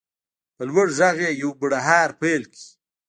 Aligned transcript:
په 0.55 0.63
لوړ 0.69 0.87
غږ 0.99 1.17
یې 1.25 1.31
یو 1.41 1.51
بړهار 1.59 2.09
پیل 2.21 2.43
کړ. 2.53 2.61